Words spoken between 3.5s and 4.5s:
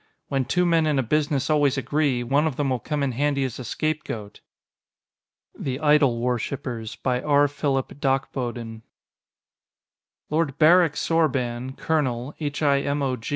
a scapegoat."_